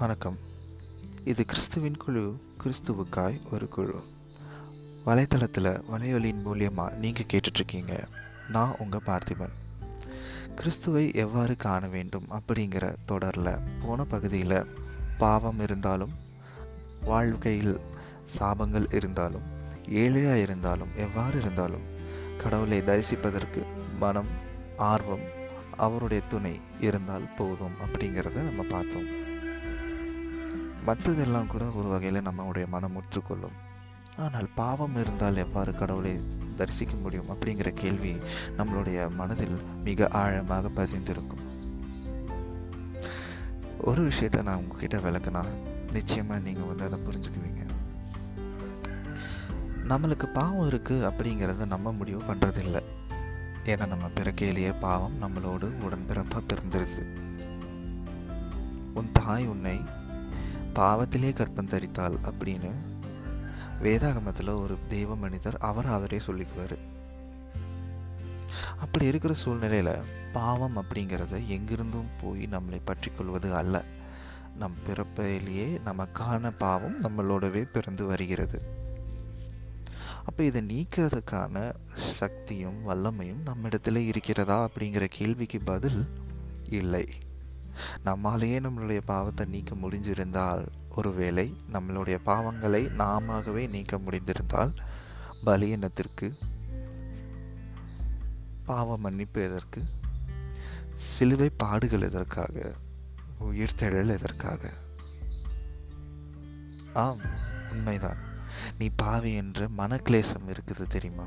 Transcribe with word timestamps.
வணக்கம். 0.00 0.38
இது 1.24 1.44
கிறிஸ்துவின் 1.44 1.96
குழு 1.96 2.40
கிறிஸ்துவுக்காய் 2.62 3.40
ஒரு 3.52 3.68
குழு. 3.68 4.02
வலைத்தளத்தில் 5.04 5.80
வலையொலியின் 5.90 6.42
மூலியமாக 6.44 6.92
நீங்கள் 6.92 7.26
கேட்டுட்ருக்கீங்க. 7.32 8.04
நான் 8.48 8.74
உங்கள் 8.78 9.02
பார்த்திபன். 9.06 9.54
கிறிஸ்துவை 10.54 11.14
எவ்வாறு 11.14 11.56
காண 11.56 11.88
வேண்டும் 11.88 12.26
அப்படிங்கிற 12.30 12.94
தொடரில் 13.06 13.58
போன 13.82 14.04
பகுதியில் 14.04 14.66
பாவம் 15.18 15.60
இருந்தாலும் 15.60 16.12
வாழ்க்கையில் 17.04 17.80
சாபங்கள் 18.38 18.94
இருந்தாலும் 18.94 19.46
ஏழையாக 19.88 20.38
இருந்தாலும் 20.38 20.94
எவ்வாறு 20.96 21.40
இருந்தாலும் 21.40 21.86
கடவுளை 22.36 22.80
தரிசிப்பதற்கு 22.80 23.62
மனம் 23.98 24.28
ஆர்வம் 24.76 25.26
அவருடைய 25.76 26.22
துணை 26.28 26.60
இருந்தால் 26.80 27.34
போதும் 27.34 27.74
அப்படிங்கிறத 27.86 28.32
நம்ம 28.32 28.62
பார்த்தோம். 28.62 29.25
மற்றதெல்லாம் 30.88 31.50
கூட 31.52 31.64
ஒரு 31.78 31.88
வகையில் 31.92 32.26
நம்மளுடைய 32.26 32.66
மனம் 32.74 32.94
முற்றுக்கொள்ளும். 32.96 33.56
ஆனால் 34.24 34.48
பாவம் 34.58 34.94
இருந்தால் 35.00 35.40
எவ்வாறு 35.44 35.72
கடவுளை 35.78 36.12
தரிசிக்க 36.58 36.94
முடியும் 37.04 37.30
அப்படிங்கிற 37.32 37.70
கேள்வி 37.80 38.12
நம்மளுடைய 38.58 38.98
மனதில் 39.20 39.56
மிக 39.86 40.08
ஆழமாக 40.20 40.70
பதிந்திருக்கும். 40.78 41.42
ஒரு 43.90 44.02
விஷயத்தை 44.10 44.40
நான் 44.48 44.60
உங்ககிட்ட 44.62 44.98
விளக்குனா 45.06 45.42
நிச்சயமாக 45.96 46.44
நீங்கள் 46.46 46.70
வந்து 46.70 46.86
அதை 46.88 46.98
புரிஞ்சுக்குவீங்க. 47.08 47.62
நம்மளுக்கு 49.90 50.26
பாவம் 50.38 50.68
இருக்குது 50.70 51.06
அப்படிங்கிறத 51.10 51.66
நம்ம 51.74 51.92
முடிவு 51.98 52.22
பண்ணுறதில்லை 52.28 52.82
ஏன்னா 53.72 53.84
நம்ம 53.92 54.06
பிறக்கையிலேயே 54.16 54.72
பாவம் 54.86 55.14
நம்மளோடு 55.22 55.68
உடன்பிறப்பாக 55.86 56.42
பிறந்திருது. 56.50 57.04
உன் 58.98 59.14
தாய் 59.20 59.46
உன்னை 59.52 59.76
பாவத்திலே 60.76 61.32
கற்பம் 61.32 61.68
தரித்தாள் 61.68 62.16
அப்படின்னு 62.24 62.70
வேதாகமத்தில் 63.82 64.62
ஒரு 64.62 64.78
தெய்வ 64.88 65.16
மனிதர் 65.16 65.56
அவர் 65.56 65.86
அவரே 65.86 66.18
சொல்லிக்குவார். 66.18 66.76
அப்படி 68.76 69.06
இருக்கிற 69.06 69.34
சூழ்நிலையில் 69.34 70.04
பாவம் 70.32 70.76
அப்படிங்கிறத 70.76 71.34
எங்கிருந்தும் 71.48 72.10
போய் 72.20 72.48
நம்மளை 72.50 72.80
பற்றி 72.84 73.10
கொள்வது 73.10 73.54
அல்ல. 73.54 73.84
நம் 74.56 74.76
பிறப்பிலேயே 74.86 75.80
நமக்கான 75.86 76.52
பாவம் 76.58 77.00
நம்மளோடவே 77.00 77.62
பிறந்து 77.72 78.04
வருகிறது. 78.06 78.60
அப்போ 80.24 80.42
இதை 80.42 80.62
நீக்கிறதுக்கான 80.62 81.74
சக்தியும் 81.94 82.78
வல்லமையும் 82.88 83.42
நம்மிடத்தில் 83.44 84.06
இருக்கிறதா 84.06 84.68
அப்படிங்கிற 84.68 85.06
கேள்விக்கு 85.10 85.60
பதில் 85.60 86.06
இல்லை. 86.68 87.08
நம்மாலேயே 88.04 88.60
நம்மளுடைய 88.60 89.00
பாவத்தை 89.04 89.46
நீக்க 89.46 89.74
முடிஞ்சிருந்தால் 89.74 90.66
ஒருவேளை 90.88 91.56
நம்மளுடைய 91.72 92.18
பாவங்களை 92.26 92.88
நாமவே 92.98 93.68
நீக்க 93.68 93.96
முடிந்திருந்தால் 93.96 94.76
பலியினத்திற்கு 95.46 96.34
பாவ 98.64 98.96
மன்னிப்பு 98.96 99.42
எதற்கு 99.42 99.82
சிலுவை 100.96 101.50
பாடுகள் 101.56 102.00
எதற்காக 102.00 102.74
உயிர்த்தெழல் 103.44 104.08
எதற்காக. 104.08 104.72
ஆம் 106.94 107.20
உண்மைதான். 107.70 108.16
நீ 108.78 108.90
பாவி 108.96 109.34
என்ற 109.34 109.68
மனக்லேசம் 109.78 110.48
இருக்குது 110.48 110.86
தெரியுமா? 110.88 111.26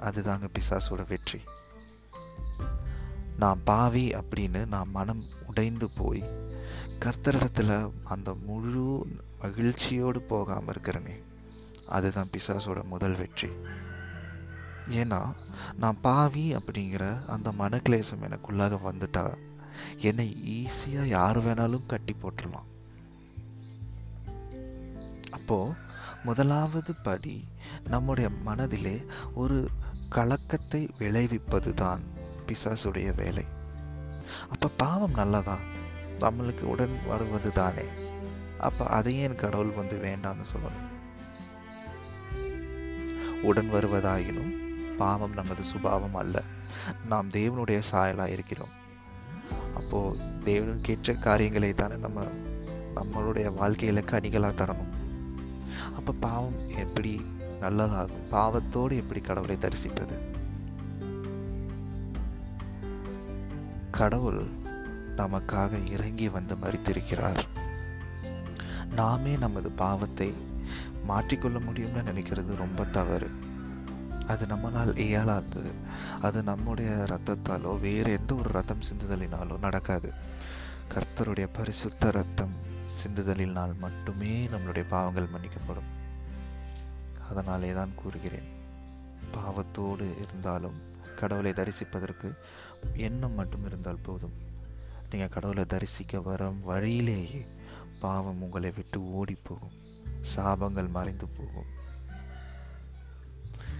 அதுதாங்க 0.00 0.48
பிசாசோட 0.58 1.06
வெற்றி. 1.08 1.40
நான் 3.40 3.60
பாவி 3.64 4.06
அப்படின்னு 4.10 4.60
நான் 4.66 4.90
மனம் 4.90 5.22
உடைந்து 5.46 5.86
போய் 5.90 6.22
கர்த்தரிடத்தில் 7.00 7.90
அந்த 8.04 8.34
முழு 8.46 8.84
மகிழ்ச்சியோடு 9.38 10.20
போகாமல் 10.20 10.74
இருக்கிறனே 10.74 11.14
அதுதான் 11.88 12.30
பிசாசோட 12.32 12.82
முதல் 12.82 13.16
வெற்றி. 13.16 13.48
ஏன்னா 14.90 15.20
நான் 15.78 16.00
பாவி 16.00 16.44
அப்படிங்கிற 16.54 17.04
அந்த 17.26 17.50
மனக்லேசம் 17.58 18.24
எனக்குள்ளாக 18.28 18.78
வந்துட்டா 18.88 19.24
என்னை 19.96 20.28
ஈஸியாக 20.56 21.12
யார் 21.16 21.38
வேணாலும் 21.44 21.86
கட்டி 21.86 22.16
போட்டுடலாம். 22.22 22.68
அப்போது 25.30 25.74
முதலாவது 26.24 26.94
படி 27.02 27.36
நம்முடைய 27.86 28.30
மனதிலே 28.44 28.96
ஒரு 29.34 29.58
கலக்கத்தை 30.08 30.82
விளைவிப்பது 30.98 31.72
தான் 31.74 32.02
பிசாசுடைய 32.50 33.14
வேலை. 33.14 33.44
அப்போ 34.50 34.68
பாவம் 34.76 35.14
நல்லதான். 35.14 35.64
நம்மளுக்கு 36.18 36.60
உடன் 36.60 36.98
வருவது 37.08 37.50
தானே. 37.50 37.82
அப்போ 38.60 38.86
அதையே 38.86 39.22
என் 39.22 39.34
கடவுள் 39.34 39.70
வந்து 39.70 39.96
வேண்டாம்னு 39.96 40.46
சொல்லணும். 40.52 40.88
உடன் 43.42 43.74
வருவதாயினும் 43.74 44.54
பாவம் 44.96 45.32
நமது 45.32 45.64
சுபாவம் 45.64 46.14
அல்ல. 46.14 46.42
நாம் 47.08 47.28
தேவனுடைய 47.28 47.82
சாயலாக 47.92 48.26
இருக்கிறோம் 48.26 48.78
அப்போது 49.76 50.18
தேவனுக்கு 50.44 50.80
கேட்ட 50.80 51.12
காரியங்களை 51.12 51.74
தானே 51.74 51.94
நம்ம 51.94 52.22
நம்மளுடைய 52.94 53.54
வாழ்க்கையில் 53.54 54.04
கனிகளாக 54.04 54.54
தரணும். 54.54 54.92
அப்போ 55.96 56.12
பாவம் 56.20 56.68
எப்படி 56.68 57.26
நல்லதாகும்? 57.60 58.28
பாவத்தோடு 58.30 58.96
எப்படி 58.96 59.20
கடவுளை 59.20 59.58
தரிசிப்பது? 59.58 60.38
கடவுள் 63.90 64.46
நமக்காக 65.16 65.86
இறங்கி 65.86 66.28
வந்து 66.28 66.54
மறித்திருக்கிறார். 66.54 67.44
நாமே 68.94 69.36
நமது 69.36 69.70
பாவத்தை 69.70 70.34
மாற்றிக்கொள்ள 71.08 71.58
முடியும்னு 71.58 72.02
நினைக்கிறது 72.02 72.54
ரொம்ப 72.54 72.84
தவறு. 72.84 73.30
அது 74.26 74.46
நம்மளால் 74.46 74.98
இயலாதது. 74.98 75.70
அது 76.20 76.42
நம்முடைய 76.42 76.90
ரத்தத்தாலோ 76.90 77.80
வேறு 77.80 78.12
எந்த 78.12 78.34
ஒரு 78.34 78.48
ரத்தம் 78.48 78.80
சிந்துதலினாலோ 78.80 79.58
நடக்காது. 79.58 80.12
கர்த்தருடைய 80.94 81.48
பரிசுத்த 81.52 82.10
ரத்தம் 82.10 82.54
சிந்துதலினால் 83.02 83.76
மட்டுமே 83.78 84.46
நம்மளுடைய 84.46 84.84
பாவங்கள் 84.88 85.28
மன்னிக்கப்படும். 85.28 85.90
அதனாலே 87.30 87.72
தான் 87.72 87.94
கூறுகிறேன் 87.94 88.58
பாவத்தோடு 89.32 90.14
இருந்தாலும் 90.22 90.98
கடவுளை 91.20 91.52
தரிசிப்பதற்கு 91.52 92.28
எண்ணம் 93.06 93.32
மட்டும் 93.32 93.66
இருந்தால் 93.66 94.04
போதும். 94.06 94.36
நீங்கள் 95.10 95.34
கடவுளை 95.34 95.64
தரிசிக்க 95.64 96.20
வர 96.20 96.48
வழியிலேயே 96.68 97.42
பாவம் 98.00 98.42
உங்களை 98.42 98.70
விட்டு 98.76 98.98
ஓடி 99.12 99.36
போகும் 99.42 99.76
சாபங்கள் 100.34 100.90
மறைந்து 100.90 101.26
போகும். 101.36 101.70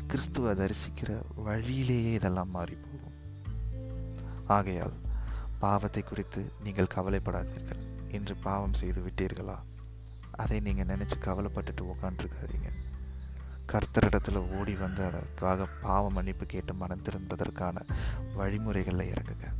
கிறிஸ்துவை 0.06 0.53
தரிசிக்கிற 0.55 1.11
வழியிலேயே 1.37 2.12
இதெல்லாம் 2.12 2.51
மாறி 2.51 2.77
போகும் 2.84 3.17
ஆகையால் 4.47 4.97
பாவத்தை 5.61 6.03
குறித்து 6.03 6.41
நீங்கள் 6.62 6.95
கவலைப்படாதீர்கள். 6.95 7.83
என்று 8.17 8.34
பாவம் 8.47 8.78
செய்து 8.81 9.01
விட்டீர்களா? 9.03 9.57
அதை 10.43 10.57
நீங்கள் 10.61 10.91
நினச்சி 10.93 11.17
கவலைப்பட்டுட்டு 11.21 11.83
உக்காண்டிருக்காதீங்க 11.93 12.71
கர்த்தரிடத்தில் 13.72 14.50
ஓடி 14.50 14.75
வந்து 14.75 15.04
அதற்காக 15.04 15.66
பாவ 15.82 16.10
மன்னிப்பு 16.10 16.47
கேட்டு 16.47 16.75
மனம் 16.75 17.03
திரும்பதற்கான 17.03 17.76
வழிமுறைகளில் 18.38 19.12
இறங்குங்க. 19.12 19.53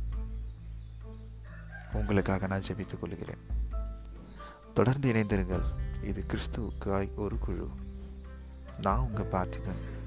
உங்களுக்காக 1.93 2.47
நான் 2.47 2.61
ஜெபித்துக் 2.67 2.99
கொள்கிறேன். 2.99 3.37
தொடர்ந்து 4.73 5.13
இணைந்திருங்கள். 5.13 5.63
இது 6.03 6.25
கிறிஸ்துவுக்காய் 6.27 7.15
ஒரு 7.15 7.39
குழு. 7.39 7.69
நான் 8.81 8.99
உங்கள் 8.99 9.25
பார்த்திபன். 9.25 10.00